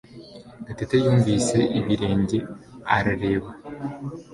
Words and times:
Gatete 0.65 0.95
yumvise 1.03 1.57
ibirenge 1.79 2.37
arareba. 2.95 3.49